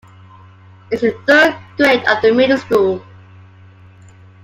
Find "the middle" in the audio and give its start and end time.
2.23-2.57